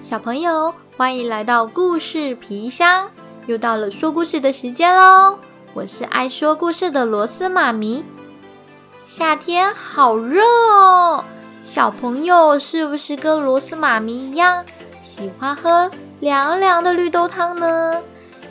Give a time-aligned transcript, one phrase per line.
[0.00, 3.10] 小朋友，欢迎来到故事皮箱，
[3.46, 5.38] 又到了说故事的时间喽！
[5.72, 8.04] 我是爱说故事的螺丝妈咪。
[9.06, 11.24] 夏天好热哦，
[11.62, 14.64] 小朋友是不是跟螺丝妈咪一样，
[15.02, 15.90] 喜欢喝
[16.20, 18.00] 凉凉的绿豆汤呢？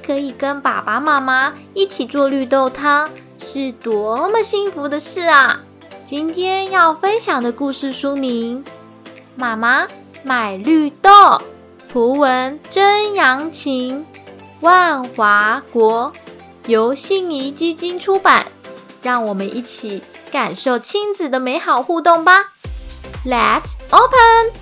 [0.05, 5.61] 可以跟爸爸妈妈一起做绿豆汤，是多么幸福的事啊！
[6.05, 8.63] 今天要分享的故事书名
[9.35, 9.85] 《妈妈》。
[10.25, 11.41] 买绿豆，
[11.89, 14.05] 图文真阳晴，
[14.61, 16.13] 万华国
[16.65, 18.47] 由信宜基金出版。
[19.01, 20.01] 让我们一起
[20.31, 22.53] 感受亲子的美好互动吧。
[23.25, 24.53] Let's open。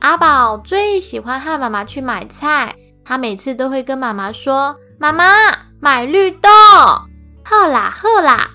[0.00, 2.74] 阿宝最喜欢和妈妈去买菜。
[3.04, 5.24] 他每次都会跟妈妈说：“妈妈
[5.80, 6.48] 买绿豆，
[7.44, 8.50] 好啦好啦，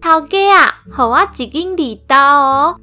[0.00, 2.80] 涛哥啊，好啊几斤绿豆哦。”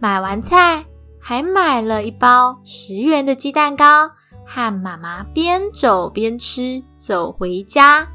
[0.00, 0.84] 买完菜，
[1.20, 4.10] 还买了一包十元的鸡蛋糕，
[4.46, 8.08] 和妈妈边走边吃，走回家。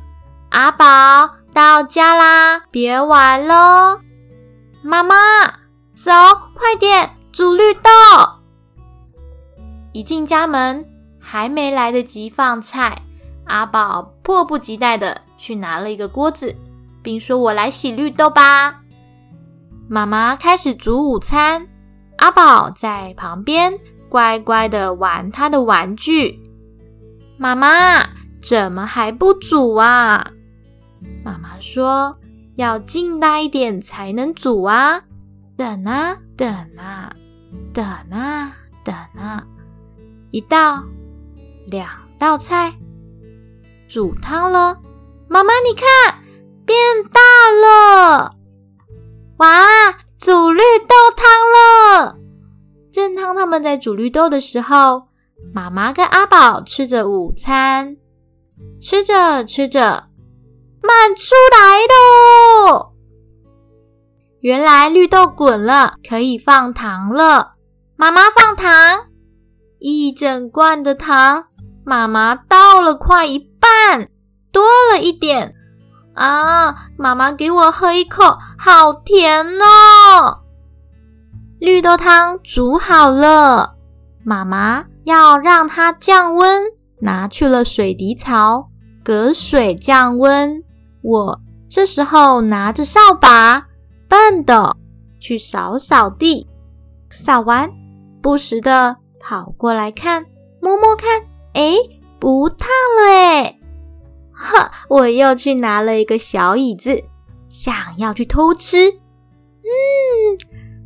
[0.52, 0.86] 阿宝
[1.54, 4.00] 到家啦，别玩喽！
[4.82, 5.16] 妈妈，
[5.94, 6.12] 走，
[6.54, 7.90] 快点煮绿豆。
[9.94, 10.86] 一进家门。
[11.28, 13.02] 还没来得及放菜，
[13.46, 16.56] 阿宝迫不及待的去拿了一个锅子，
[17.02, 18.80] 并说：“我来洗绿豆吧。”
[19.90, 21.68] 妈妈开始煮午餐，
[22.18, 23.74] 阿宝在旁边
[24.08, 26.40] 乖乖的玩他的玩具。
[27.38, 28.00] 妈妈
[28.40, 30.32] 怎么还不煮啊？
[31.24, 32.16] 妈妈说
[32.56, 35.02] ：“要静大一点才能煮啊！”
[35.58, 37.12] 等啊等啊
[37.74, 39.44] 等啊等啊，
[40.30, 40.84] 一到。
[41.68, 41.88] 两
[42.20, 42.74] 道菜，
[43.88, 44.78] 煮汤了。
[45.28, 46.24] 妈妈，你看，
[46.66, 46.78] 变
[47.12, 47.20] 大
[47.52, 48.36] 了！
[49.38, 52.18] 哇，煮绿豆汤了！
[52.92, 55.08] 正当他们在煮绿豆的时候，
[55.54, 57.98] 妈妈跟阿宝吃着午餐，
[58.80, 60.08] 吃着吃着，
[60.82, 62.94] 满出来喽！
[64.42, 67.56] 原来绿豆滚了，可以放糖了。
[67.96, 69.08] 妈妈放糖，
[69.88, 71.44] 一整罐的糖。
[71.84, 74.10] 妈妈倒了快一半，
[74.52, 75.54] 多了一点
[76.16, 76.76] 啊！
[76.98, 80.40] 妈妈给我喝一口，好甜哦！
[81.60, 83.76] 绿豆汤煮好了，
[84.24, 86.64] 妈妈要让它降温，
[87.00, 88.68] 拿去了水滴槽
[89.04, 90.64] 隔水降温。
[91.04, 93.68] 我这时候拿着扫把，
[94.10, 94.76] 笨的
[95.20, 96.48] 去扫扫地，
[97.12, 97.70] 扫完
[98.20, 98.98] 不时的
[99.28, 100.24] 跑过来看，
[100.62, 101.20] 摸摸看。
[101.54, 101.74] 哎，
[102.20, 103.60] 不烫了哎！
[104.32, 107.04] 哈，我又去拿了一个小椅子，
[107.50, 108.88] 想要去偷吃。
[108.92, 110.38] 嗯，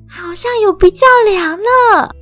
[0.10, 2.16] 好像有比较凉了。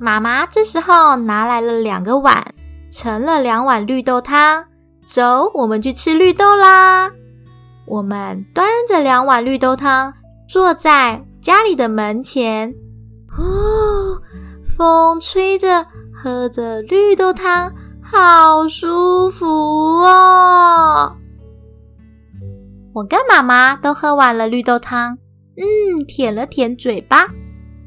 [0.00, 2.44] 妈妈这时候拿来了两个碗，
[2.90, 4.64] 盛了两碗绿豆汤。
[5.06, 7.12] 走，我们去吃绿豆啦！
[7.86, 10.12] 我们端着两碗绿豆汤，
[10.48, 12.74] 坐在家里的门前。
[13.38, 13.42] 哦，
[14.82, 15.86] 风吹着。
[16.12, 17.72] 喝着绿豆汤，
[18.02, 21.16] 好舒服哦！
[22.92, 25.16] 我跟妈妈都喝完了绿豆汤，
[25.56, 27.26] 嗯，舔了舔嘴巴。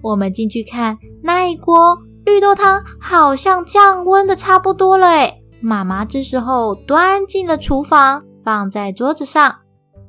[0.01, 9.53] 我们进去看那一锅绿豆汤，好像降温的差不多了诶妈妈这时候端进了厨房，放在桌子上，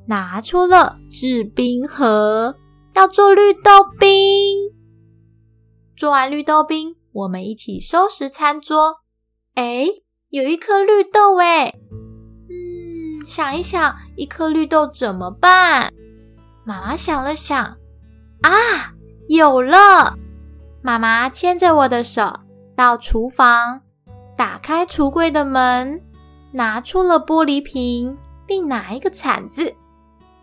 [0.07, 2.55] 拿出了制冰盒，
[2.93, 4.66] 要做绿豆冰。
[5.97, 6.95] 做完绿豆冰。
[7.11, 8.97] 我们一起收拾餐桌。
[9.55, 9.87] 哎，
[10.29, 11.73] 有一颗绿豆哎，
[12.47, 15.91] 嗯，想一想，一颗绿豆怎么办？
[16.63, 17.65] 妈妈想了想，
[18.43, 18.51] 啊，
[19.27, 20.15] 有了！
[20.83, 22.31] 妈妈牵着我的手
[22.75, 23.81] 到厨房，
[24.37, 25.99] 打开橱柜的门，
[26.51, 28.15] 拿出了玻璃瓶，
[28.45, 29.75] 并拿一个铲子。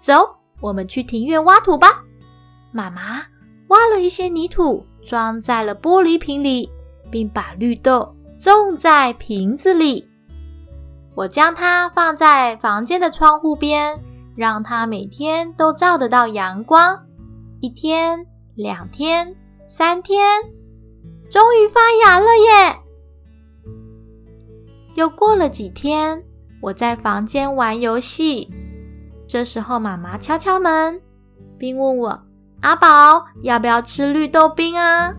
[0.00, 2.02] 走，我们去庭院挖土吧。
[2.72, 3.22] 妈妈
[3.68, 4.84] 挖了一些泥土。
[5.04, 6.70] 装在了玻璃瓶里，
[7.10, 10.08] 并把绿豆种在瓶子里。
[11.14, 14.02] 我将它放在房间的窗户边，
[14.34, 17.00] 让它每天都照得到阳光。
[17.60, 19.34] 一天、两天、
[19.66, 20.42] 三天，
[21.30, 22.76] 终于发芽了耶！
[24.94, 26.22] 又过了几天，
[26.60, 28.50] 我在房间玩游戏，
[29.26, 31.00] 这时候妈妈敲敲门，
[31.56, 32.22] 并问我。
[32.64, 35.14] 阿宝，要不要吃绿豆冰啊？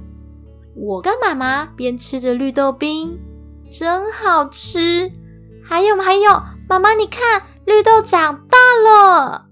[0.76, 3.20] 我跟妈妈边吃着绿豆冰，
[3.70, 5.12] 真好吃，
[5.64, 9.46] 还有还有，妈妈你看，绿豆长大了。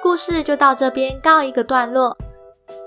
[0.00, 2.16] 故事就到这边告一个段落。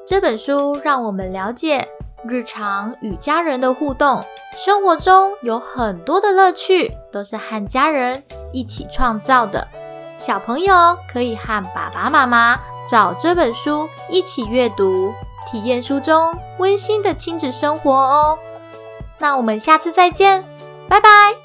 [0.07, 1.85] 这本书让我们了解
[2.27, 4.23] 日常与家人的互动，
[4.55, 9.67] 生活中有很多的乐趣都是和家人一起创造的。
[10.17, 15.13] 小朋友可以和爸爸妈妈找这本书一起阅读，
[15.45, 18.39] 体验书中温馨的亲子生活哦。
[19.19, 20.43] 那我们下次再见，
[20.87, 21.42] 拜拜。